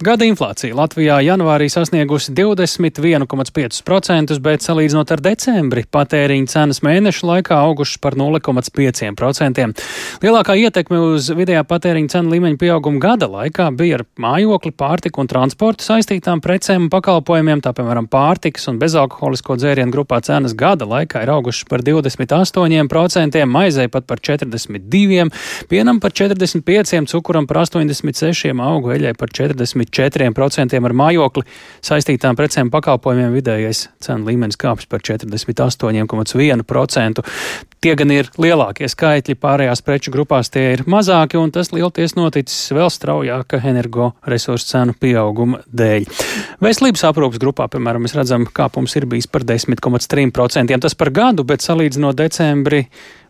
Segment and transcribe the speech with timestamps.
[0.00, 8.00] Gada inflācija Latvijā janvārī sasniegusi 21,5%, bet salīdzinot ar decembri patēriņa cenas mēnešu laikā augušas
[8.00, 9.66] par 0,5%.
[10.24, 15.28] Lielākā ietekme uz vidējā patēriņa cenu līmeņa pieaugumu gada laikā bija ar mājokli, pārtiku un
[15.28, 21.26] transportu saistītām precēm un pakalpojumiem, tā piemēram pārtikas un bezalkoholisko dzērienu grupā cenas gada laikā
[21.26, 25.28] ir augušas par 28%, maizei pat par 42%,
[25.68, 29.89] pienam par 45%, cukuram par 86%, augu eļai par 40%.
[29.90, 31.42] 4% ar mājokli
[31.86, 37.18] saistītām precēm pakalpojumiem vidējais cenu līmenis kāpjas par 48,1%.
[37.80, 42.74] Tie gan ir lielākie skaitļi, pārējās preču grupās tie ir mazāki, un tas lielties noticis
[42.76, 46.04] vēl straujāka energoresursu cenu pieauguma dēļ.
[46.60, 50.76] Veselības aprūpas grupā, piemēram, mēs redzam, kāpums ir bijis par 10,3%.
[50.84, 52.82] Tas par gadu, bet salīdzinot decembri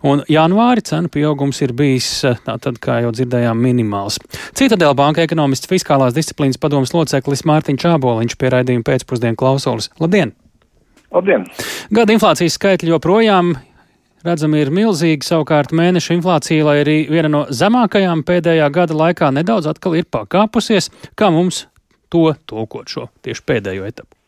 [0.03, 2.09] un janvāri cenu pieaugums ir bijis,
[2.43, 4.19] tātad, kā jau dzirdējām, minimāls.
[4.59, 9.91] Citadēļ banka ekonomists fiskālās disciplīnas padomas loceklis Mārtiņš Čāboliņš pie raidījuma pēcpusdienu klausulis.
[10.03, 10.35] Labdien!
[11.15, 11.47] Labdien!
[11.95, 13.55] Gada inflācijas skaitļi joprojām
[14.27, 15.27] redzami ir milzīgi.
[15.27, 20.91] Savukārt mēneša inflācija, lai arī viena no zemākajām pēdējā gada laikā, nedaudz atkal ir pakāpusies.
[21.19, 21.67] Kā mums
[22.13, 24.20] to tulkot šo tieši pēdējo etapu?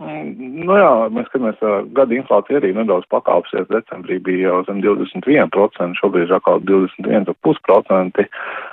[0.00, 1.58] Nu jā, mēs skatāmies,
[1.96, 3.66] gada inflācija arī nedaudz pakāpsies.
[3.68, 8.24] Decembrī bija jau zem 21%, šobrīd ir atkal 21,5%.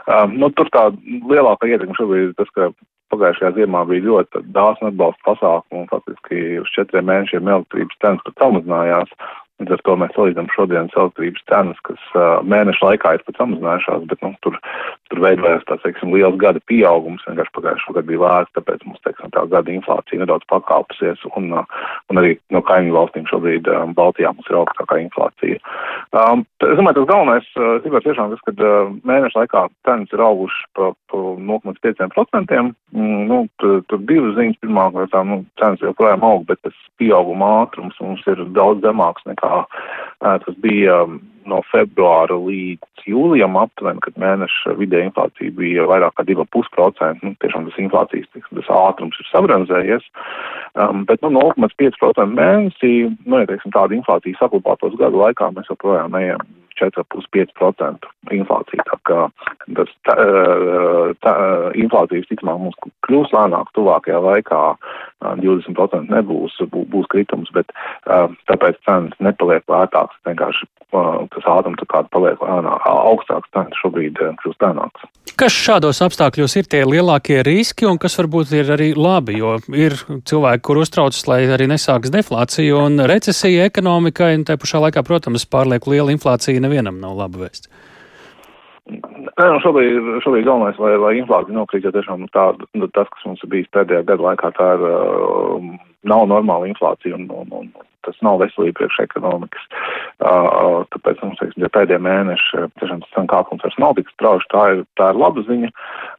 [0.07, 0.85] Um, nu, tur tā
[1.27, 2.69] lielākā ietekme šobrīd ir tas, ka
[3.11, 8.43] pagājušajā ziemā bija ļoti dāsna atbalsta pasākumu un faktiski uz četriem mēnešiem elektrības cenas pat
[8.43, 9.11] samazinājās.
[9.57, 14.03] Līdz ar to mēs salīdzinām šodienas elektrības cenas, kas uh, mēneša laikā ir pat samazinājušās,
[14.11, 14.59] bet nu, tur,
[15.09, 17.25] tur veidojās tāds, teiksim, liels gada pieaugums.
[17.25, 21.89] Vienkārši pagājušā gada bija lēts, tāpēc mums, teiksim, tā gada inflācija nedaudz pakāpusies, un, uh,
[22.13, 25.57] un arī no kaimiņu valstīm šobrīd um, Baltijā mums ir augstākā inflācija.
[26.13, 30.23] Um, es domāju, tas galvenais, uh, ir tiešām tas, ka uh, mēneša laikā cenas ir
[30.23, 32.61] augušas pa, pa 0,5%.
[32.95, 34.59] Mm, nu, tur, tur divas ziņas.
[34.63, 39.25] Pirmā, ka tā, nu, cenas joprojām aug, bet tas pieauguma ātrums mums ir daudz zemāks
[39.29, 39.63] nekā.
[40.45, 41.03] Tas bija
[41.47, 47.23] no februāra līdz jūlijam aptuveni, kad mēneša vidēja inflācija bija vairāk kā 2,5%.
[47.23, 50.07] Nu, tiešām tas inflācijas tas ātrums ir sabranzējies.
[50.75, 52.93] Um, bet nu, 0,5% mēnesī,
[53.25, 56.43] nu, ja teiksim, tāda inflācija saglabātos gadu laikā, mēs joprojām ejam
[56.77, 58.85] 4,5% inflācija.
[58.87, 59.23] Tā kā
[59.77, 60.15] tas tā,
[61.23, 61.33] tā,
[61.79, 64.61] inflācija visticamāk mums kļūs lēnāk tuvākajā laikā,
[65.23, 67.71] 20% nebūs, būs kritums, bet
[68.05, 70.67] tāpēc cenas nepaliek lētākas, vienkārši
[71.33, 75.07] tas ātrums tā kā paliek augstāks, cenas šobrīd kļūst lēnāks.
[75.37, 79.97] Kas šādos apstākļos ir tie lielākie riski un kas varbūt ir arī labi, jo ir
[79.99, 85.45] cilvēki, kur uztraucas, lai arī nesāks deflācija un recesija ekonomikai, un te pašā laikā, protams,
[85.49, 87.69] pārlieku liela inflācija nevienam nav laba vēsts.
[89.37, 93.27] Nē, nu šobrīd, šobrīd galvenais, lai, lai inflācija nokrīt, jo tiešām tā, nu, tas, kas
[93.27, 95.67] mums ir bijis pēdējā gada laikā, tā ir, uh,
[96.09, 97.69] nav normāla inflācija un, un, un
[98.07, 99.69] tas nav veselīgi priekš ekonomikas.
[100.17, 104.49] Uh, tāpēc, mums, teiksim, ja pēdējie mēneši, tiešām tas cenu kāpums vairs nav tik strauši,
[104.55, 105.69] tā ir, tā ir laba ziņa.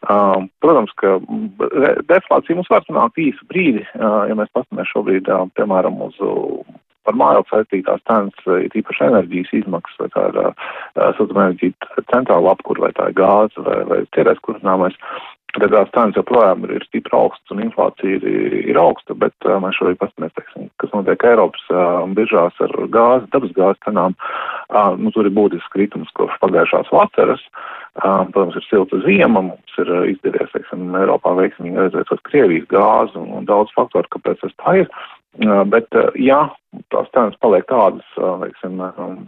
[0.07, 1.17] Uh, protams, ka
[2.13, 6.23] deflācija mums var sanākt īsu brīdi, uh, ja mēs paskatāmies šobrīd, uh, piemēram, uz
[7.09, 12.93] par mājokli saistītās cenas, ir īpaši enerģijas izmaksas, vai tā ir siltumenerģija centrāla apkur, vai
[12.99, 14.97] tā ir gāze vai, vai cerēs kurināmais.
[15.57, 18.25] Tad tās cenas joprojām ir, ir stipri augstas un inflācija ir,
[18.69, 23.31] ir augsta, bet uh, mēs šobrīd paskatāmies, teiksim, kas notiek Eiropas uh, biržās ar gāzi,
[23.33, 24.15] dabas gāzes cenām.
[24.69, 27.43] Uh, nu, tur ir būtisks kritums kopš pagājušās vasaras.
[27.97, 33.33] Uh, protams, ir silta ziema, mums ir izdevies, teiksim, Eiropā veiksmīgi aizvietot Krievijas gāzi un,
[33.41, 34.93] un daudz faktoru, kāpēc tas tā ir.
[34.93, 35.18] Uh,
[35.73, 36.47] bet, ja
[36.93, 39.21] tās cenas paliek tādas, teiksim, um,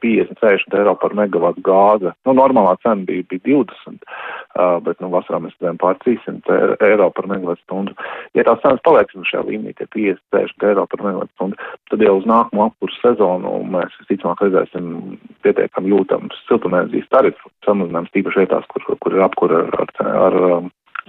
[0.00, 2.12] 50, 60 eiro par megavatu gāze.
[2.26, 7.08] Nu, normālā cena bija, bija 20, uh, bet, nu, vasarā mēs redzējām pār 300 eiro
[7.16, 7.96] par megavatu stundu.
[8.36, 12.16] Ja tās cenas palieksim šajā līmenī, tie 50, 60 eiro par megavatu stundu, tad jau
[12.20, 18.86] uz nākamo apkursu sezonu mēs visticamāk redzēsim pietiekami jūtams siltumēnerģijas tarifu samazinājums tīpaši vietās, kur,
[19.00, 20.40] kur ir apkura ar, ar, ar,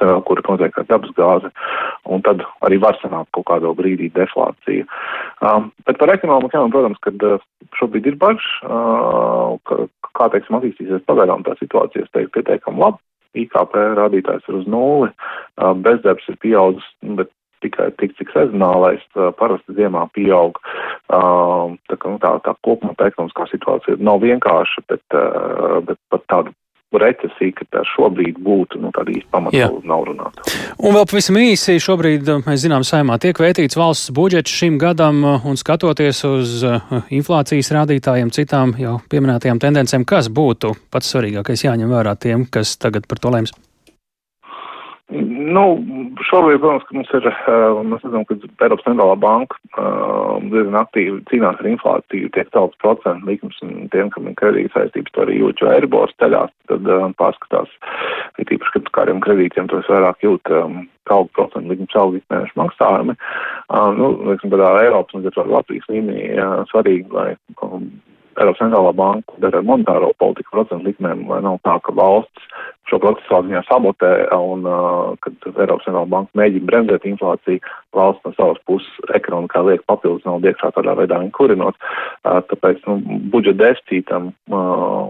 [0.04, 1.52] ar kur notiek ar dabas gāzi,
[2.06, 4.88] un tad arī var sanākt kaut kādā brīdī deflācija.
[5.42, 7.38] Um, bet par ekonomiku, jā, protams, kad uh,
[7.80, 9.88] šobrīd ir bažas, uh, ka,
[10.18, 13.02] kā, teiksim, attīstīsies pagaidām tā situācija, es teiktu, pietiekam labi.
[13.38, 16.88] IKP rādītājs ir uz nulli, uh, bezdarbs ir pieaudzis,
[17.20, 17.30] bet
[17.62, 20.58] tikai tik, cik sezonālais uh, parasti ziemā pieaug.
[21.10, 26.26] Uh, tā, kā, nu, tā, tā kopumā ekonomiskā situācija nav vienkārša, bet, uh, bet pat
[26.32, 26.56] tāda
[26.96, 30.46] recesija, ka tā šobrīd būtu, nu, tāda īsta pamata nav runāta.
[30.80, 35.60] Un vēl pavisam īsi, šobrīd, mēs zinām, saimā tiek veitīts valsts budžets šim gadam, un
[35.60, 42.16] skatoties uz uh, inflācijas rādītājiem, citām jau pieminētajām tendencēm, kas būtu pats svarīgākais jāņem vērā
[42.16, 43.56] tiem, kas tagad par to lems?
[45.12, 45.78] Nu,
[46.26, 51.22] šobrīd, protams, ka mums ir, uh, mēs redzam, ka Eiropas centrālā banka uh, diezgan aktīvi
[51.32, 55.40] cīnās ar inflāciju, tiek celtas procentu likums, un tiem, kam ir kredīta saistības, to arī
[55.42, 57.72] jūt, jo Eiribors ceļās, tad uh, pārskatās,
[58.42, 60.54] ir tīpaši, ka kādiem kredītiem tos vairāk jūt
[61.08, 63.16] kaldu procentu likums augi mēnešu maksājumi.
[63.96, 65.24] Nu, liksim, tādā Eiropas un
[65.54, 66.34] Latvijas līmenī
[66.72, 67.30] svarīgi, lai
[67.64, 67.88] um,
[68.38, 72.52] Eiropas centrālā banka dara monetāro politiku procentu likmēm, lai nav tā, ka valsts
[72.88, 74.68] šo procesu savā ziņā sabotē un,
[75.24, 77.64] kad Eiropas centrālā banka mēģina bremzēt inflāciju,
[77.96, 81.80] valsts no savas puses ekonomikā liek papildus naudu iekšā tādā veidā viņa kurinot.
[82.24, 83.00] Tāpēc, nu,
[83.34, 84.32] budžeta deficītam,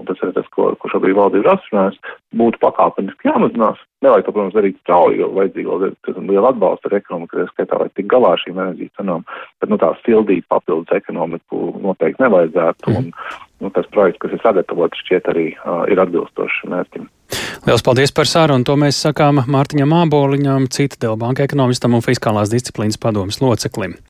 [0.10, 3.84] tas ir tas, ko, ko šobrīd valdība ir atrunājusi, būtu pakāpeniski jāmazinās.
[4.06, 8.10] Nevajag to, protams, darīt strauji, jo vajadzīga liela atbalsta ar ekonomiku, tā skaitā, lai tik
[8.12, 9.26] galā šīm enerģijas cenām,
[9.58, 12.94] bet, nu, tā sildīt papildus ekonomiku noteikti nevajadzētu.
[12.94, 13.10] Un,
[13.64, 17.10] nu, tas projekts, kas ir sagatavots, šķiet arī uh, ir atbilstošs mērķim.
[17.66, 18.64] Lielas paldies par sarunu.
[18.68, 23.98] To mēs sakām Mārtiņam Māboliņam, cita Dēlbanka ekonomistam un fiskālās disciplīnas padomas loceklim.